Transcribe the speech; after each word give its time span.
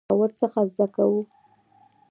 او 0.09 0.15
ورڅخه 0.21 0.61
زده 0.73 0.85
کوو. 0.95 1.21